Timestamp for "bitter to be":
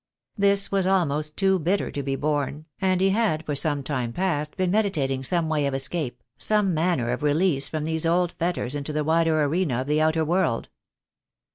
1.59-2.15